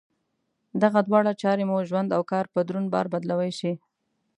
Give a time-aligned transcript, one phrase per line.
[0.83, 3.73] دغه دواړه چارې مو ژوند او کار په دروند بار بدلولای شي.